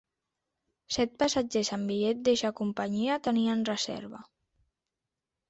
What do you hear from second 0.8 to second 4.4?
Set passatgers amb bitllet d'eixa companyia tenien reserva.